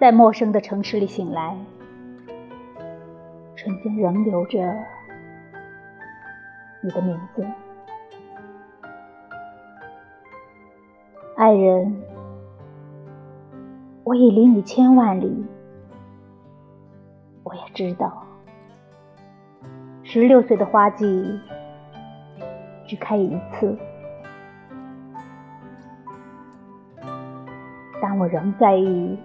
[0.00, 1.54] 在陌生的城市里醒来，
[3.54, 4.74] 唇间仍留着
[6.82, 7.46] 你的名字，
[11.36, 12.00] 爱人，
[14.02, 15.44] 我已离你千万里。
[17.42, 18.24] 我也知道，
[20.02, 21.38] 十六岁的花季
[22.86, 23.76] 只开一次，
[28.00, 29.18] 但我仍在意。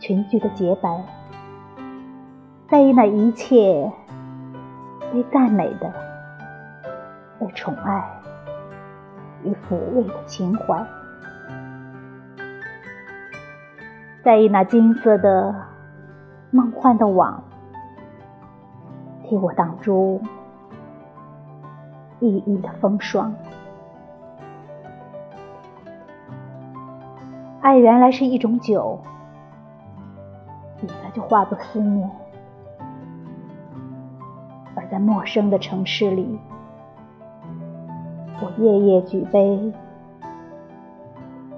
[0.00, 1.04] 群聚的洁白，
[2.70, 3.92] 在意那一切
[5.12, 5.92] 被赞美的、
[7.38, 8.10] 被宠爱
[9.44, 10.82] 与抚慰的情怀，
[14.24, 15.54] 在意那金色的
[16.50, 17.44] 梦幻的网，
[19.24, 20.22] 替我挡住
[22.20, 23.34] 熠熠的风霜。
[27.60, 28.98] 爱原来是一种酒。
[31.10, 32.08] 就化作思念，
[34.76, 36.38] 而在陌生的城市里，
[38.40, 39.72] 我夜夜举杯，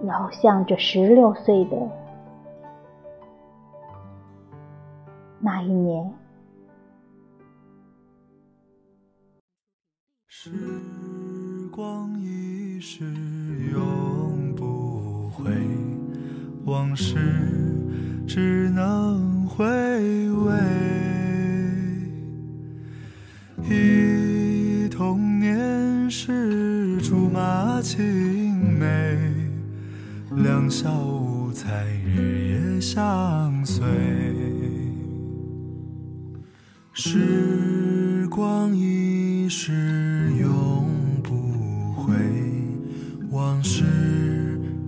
[0.05, 1.77] 遥向着十六岁的
[5.39, 6.13] 那一年。
[10.29, 10.51] 时
[11.71, 13.05] 光一逝
[13.71, 15.53] 永不回，
[16.65, 17.19] 往事。
[18.25, 20.51] 只能回味，
[23.69, 29.19] 忆童年时竹马青梅，
[30.43, 33.85] 两小无猜日夜相随。
[36.95, 40.89] 时光一逝永
[41.23, 42.15] 不回，
[43.31, 43.85] 往事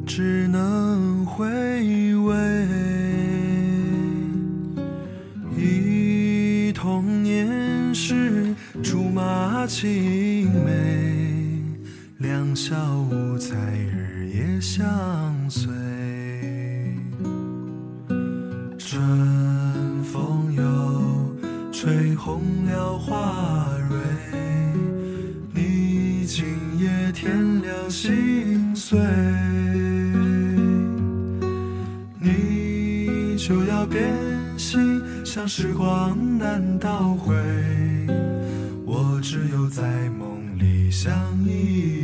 [0.07, 2.14] 只能回味。
[9.67, 11.63] 青梅，
[12.19, 12.77] 两小
[13.11, 14.85] 无猜，日夜相
[15.49, 15.73] 随。
[18.79, 20.63] 春风又
[21.73, 23.97] 吹红了花蕊，
[25.55, 26.45] 你今
[26.79, 29.01] 夜添了心碎，
[32.21, 34.13] 你就要变
[34.59, 37.35] 心，像时光难倒回。
[39.27, 41.11] 只有在梦里相
[41.47, 42.04] 依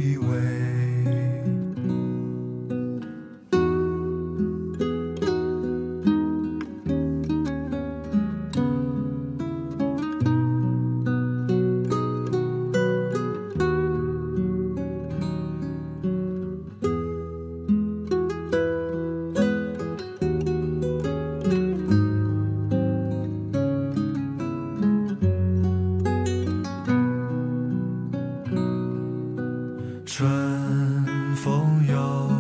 [31.35, 32.31] 风又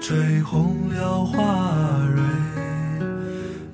[0.00, 2.22] 吹红了花蕊，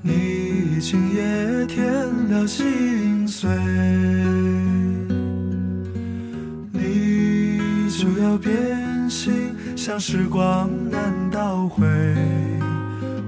[0.03, 1.85] 你已经也添
[2.31, 3.51] 了心碎，
[6.71, 11.87] 你就要变心，像时光难倒回，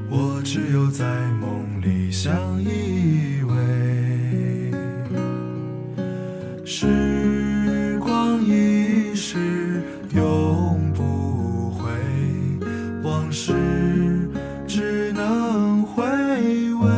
[0.08, 1.04] 我只有在
[1.40, 2.83] 梦里相依。
[13.24, 13.54] 往事
[14.66, 16.04] 只能回
[16.74, 16.90] 味。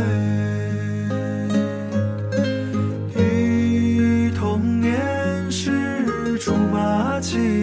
[3.14, 7.55] 忆童年时竹马青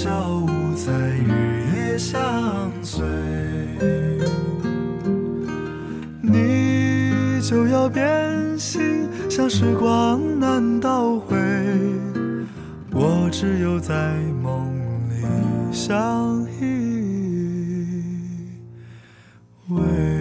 [0.00, 0.46] 小屋
[0.76, 3.04] 在日夜相随
[6.22, 11.36] 你就要变心像时光难倒回
[12.92, 14.72] 我只有在梦
[15.10, 15.26] 里
[15.72, 17.98] 相依
[19.68, 20.17] 偎